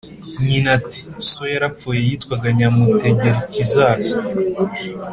[0.47, 4.15] Nyina ati: "So yarapfuye yitwaga Nyamutegerikizaza